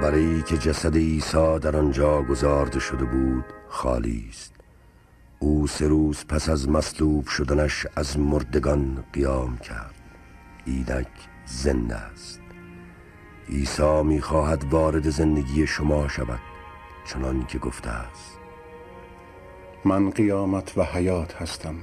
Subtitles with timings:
[0.00, 4.54] مقبره که جسد عیسی در آنجا گذارده شده بود خالی است.
[5.38, 9.94] او سه روز پس از مصلوب شدنش از مردگان قیام کرد.
[10.64, 11.06] اینک
[11.46, 12.40] زنده است.
[13.48, 16.40] عیسی می‌خواهد وارد زندگی شما شود
[17.04, 18.38] چنان که گفته است.
[19.84, 21.74] من قیامت و حیات هستم.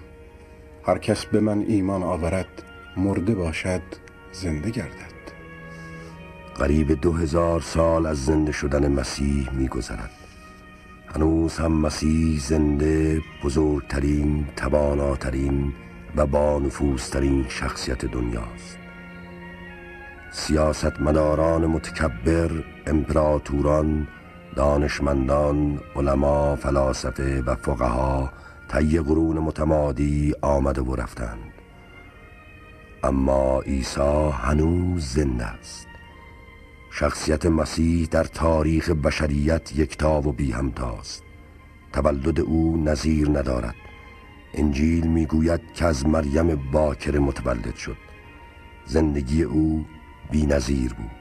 [0.87, 2.63] هر کس به من ایمان آورد
[2.97, 3.81] مرده باشد
[4.31, 5.06] زنده گردد.
[6.57, 10.11] قریب دو هزار سال از زنده شدن مسیح میگذرد.
[11.15, 15.73] هنوز هم مسیح زنده بزرگترین تواناترین
[16.15, 18.77] و با نفوذترین شخصیت دنیاست.
[20.31, 24.07] سیاستمداران متکبر امپراتوران
[24.55, 28.31] دانشمندان علما فلاسفه و فقها
[28.67, 31.53] طی قرون متمادی آمده و رفتند.
[33.03, 35.87] اما عیسی هنوز زنده است.
[36.99, 41.23] شخصیت مسیح در تاریخ بشریت یکتا و بی همتاست.
[41.93, 43.75] تولد او نظیر ندارد.
[44.53, 47.97] انجیل می‌گوید که از مریم باکر متولد شد.
[48.85, 49.85] زندگی او
[50.31, 51.11] بی نظیر بود.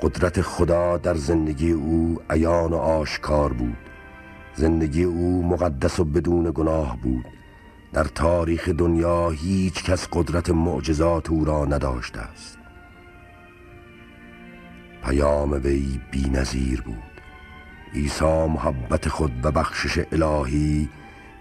[0.00, 3.90] قدرت خدا در زندگی او عیان و آشکار بود.
[4.54, 7.26] زندگی او مقدس و بدون گناه بود.
[7.92, 12.65] در تاریخ دنیا هیچ کس قدرت معجزات او را نداشته است.
[15.06, 17.20] پیام وی بی نظیر بود.
[17.94, 20.88] عیسی محبت خود و بخشش الهی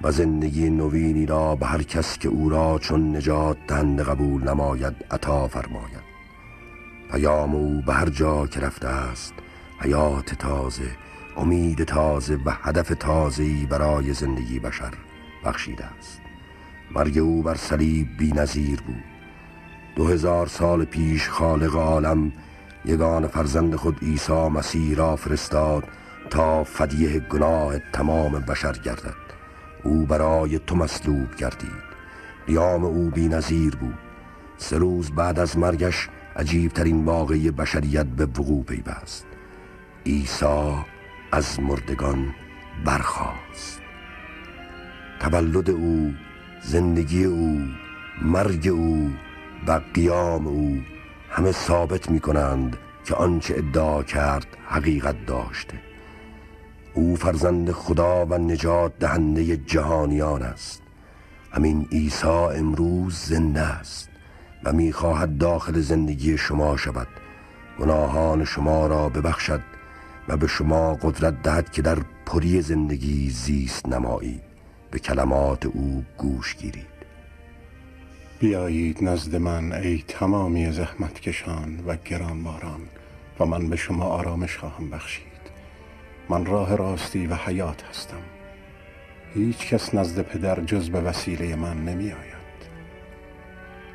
[0.02, 4.94] و زندگی نوینی را به هر کس که او را چون نجات دهنده قبول نماید
[5.12, 6.06] عطا فرماید.
[7.12, 9.34] پیام او به هر جا که رفته است
[9.80, 10.92] حیات تازه
[11.38, 14.94] امید تازه و هدف تازه‌ای برای زندگی بشر
[15.46, 16.22] بخشیده است.
[16.92, 19.04] مرگ او بر صلیب بی نظیر بود.
[19.96, 22.32] دو هزار سال پیش خالق عالم
[22.86, 25.84] یگان فرزند خود عیسی مسیح را فرستاد
[26.30, 29.26] تا فدیه گناه تمام بشر گردد.
[29.84, 31.86] او برای تو مصلوب گردید.
[32.48, 33.98] قیام او بی نظیر بود.
[34.58, 39.26] سه روز بعد از مرگش عجیب ترین واقعی بشریت به وقوع پیوست.
[40.06, 40.76] عیسی
[41.32, 42.34] از مردگان
[42.86, 43.82] برخاست.
[45.20, 46.14] تولد او
[46.64, 47.62] زندگی او
[48.22, 49.12] مرگ او
[49.68, 50.82] و قیام او
[51.36, 55.80] همه ثابت می کنند که آنچه ادعا کرد حقیقت داشته.
[56.94, 60.82] او فرزند خدا و نجات دهنده جهانیان است.
[61.52, 64.10] همین عیسی امروز زنده است
[64.64, 67.08] و می‌خواهد داخل زندگی شما شود.
[67.80, 69.62] گناهان شما را ببخشد
[70.28, 74.42] و به شما قدرت دهد که در پری زندگی زیست نمایید
[74.92, 76.95] به کلمات او گوش گیرید.
[78.40, 82.82] بیایید نزد من ای تمامی زحمت کشان و گرانباران
[83.40, 85.26] و من به شما آرامش خواهم بخشید.
[86.30, 88.22] من راه راستی و حیات هستم.
[89.34, 92.36] هیچ کس نزد پدر جز به وسیله من نمی آید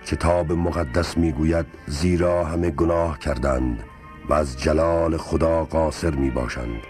[0.07, 3.85] کتاب مقدس می‌گوید زیرا همه گناه کردند
[4.29, 6.83] و از جلال خدا قاصر می باشند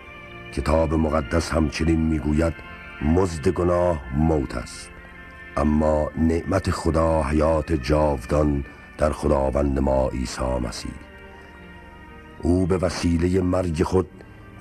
[0.55, 2.55] کتاب مقدس همچنین می‌گوید
[3.03, 4.91] مزد گناه موت است.
[5.57, 8.65] اما نعمت خدا حیات جاودان
[8.99, 10.93] در خداوند ما عیسی مسیح.
[12.43, 14.09] او به وسیله مرگ خود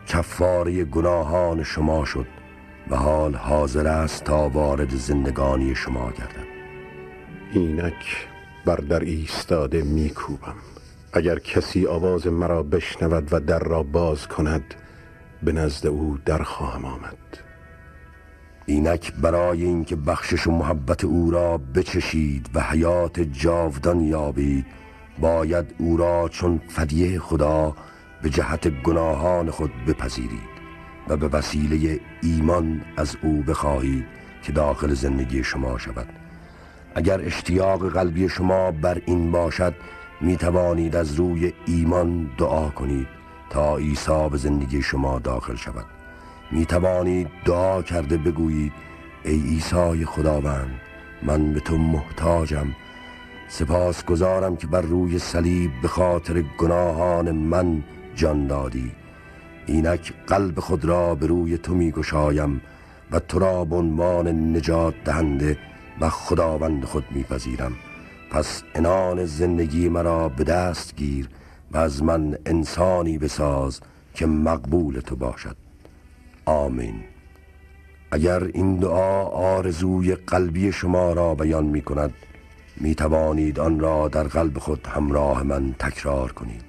[0.08, 2.28] کفاره گناهان شما شد
[2.90, 6.50] و حال حاضر است تا وارد زندگانی شما گردد.
[7.54, 8.28] اینک
[8.66, 10.56] بر در ایستاده میکوبم.
[11.14, 14.76] اگر کسی آواز مرا بشنود و در را باز کند
[15.44, 17.49] به نزد او در خواهم آمد.
[18.70, 24.66] اینک برای اینکه بخشش و محبت او را بچشید و حیات جاودان یابید
[25.20, 27.76] باید او را چون فدیه خدا
[28.22, 30.50] به جهت گناهان خود بپذیرید
[31.08, 34.06] و به وسیله ایمان از او بخواهید
[34.44, 36.08] که داخل زندگی شما شود.
[36.96, 39.74] اگر اشتیاق قلبی شما بر این باشد
[40.22, 43.08] می توانید از روی ایمان دعا کنید
[43.50, 45.99] تا عیسی به زندگی شما داخل شود.
[46.52, 48.74] می توانید دعا کرده بگویید
[49.24, 50.80] ای عیسی خداوند
[51.24, 52.76] من به تو محتاجم.
[53.48, 57.84] سپاس گذارم که بر روی صلیب به خاطر گناهان من
[58.16, 58.92] جان دادی.
[59.66, 62.62] اینک قلب خود را به روی تو می گشایم
[63.12, 65.58] و تو را به عنوان نجات دهنده
[66.02, 67.76] و خداوند خود میپذیرم.
[68.32, 71.30] پس انان زندگی مرا به دست گیر
[71.72, 73.82] و از من انسانی بساز
[74.14, 75.69] که مقبول تو باشد.
[76.46, 77.04] آمین.
[78.12, 82.14] اگر این دعا آرزوی قلبی شما را بیان می کند
[82.78, 86.64] می توانید آن را در قلب خود همراه من تکرار کنید.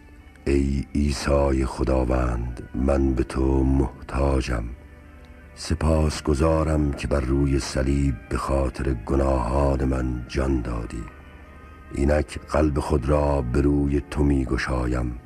[0.46, 4.64] ای عیسی خداوند من به تو محتاجم.
[5.54, 11.04] سپاس گذارم که بر روی صلیب به خاطر گناهان من جان دادی.
[11.94, 15.18] اینک قلب خود را به روی تو می گشایم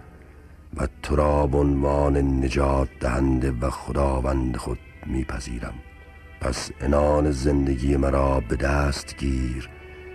[0.77, 5.75] و تو را عنوان نجات دهنده و خداوند خود میپذیرم.
[6.41, 9.69] پس انان زندگی مرا به دست گیر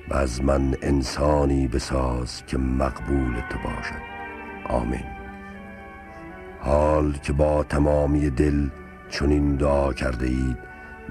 [0.09, 4.01] و از من انسانی بساز که مقبول تو باشد.
[4.69, 5.05] آمین.
[6.59, 8.69] حال که با تمامی دل
[9.09, 10.57] چنین دعا کرده اید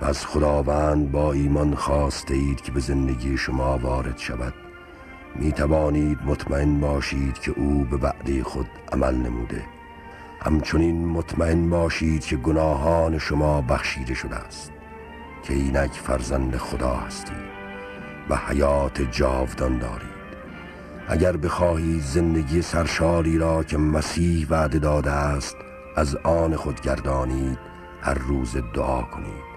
[0.00, 4.54] و از خداوند با ایمان خواسته اید که به زندگی شما وارد شود
[5.36, 9.64] می توانید مطمئن باشید که او به وعده خود عمل نموده.
[10.40, 14.72] همچنین مطمئن باشید که گناهان شما بخشیده شده است
[15.42, 17.58] که اینک فرزند خدا هستید
[18.30, 20.18] و حیات جاودان دارید.
[21.08, 25.56] اگر بخواهید زندگی سرشاری را که مسیح وعده داده است
[25.96, 27.58] از آن خود گردانید
[28.00, 29.48] هر روز دعا کنید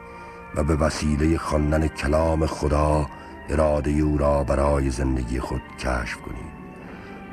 [0.56, 3.07] و به وسیله خواندن کلام خدا
[3.51, 6.62] اراده او را برای زندگی خود کشف کنید.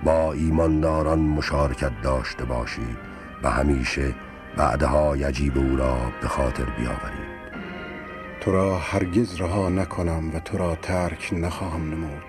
[0.04, 2.98] با ایمانداران مشارکت داشته باشید
[3.42, 4.14] و همیشه
[4.56, 7.38] بعدهای عجیب او را به خاطر بیاورید.
[8.40, 12.22] تو را هرگز رها نکنم و تو را ترک نخواهم نمود.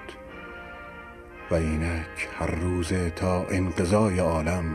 [1.51, 4.65] و اینک هر روز تا انقضای عالم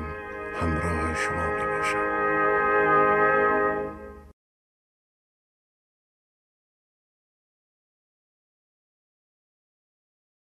[0.61, 2.14] همراه شما می باشم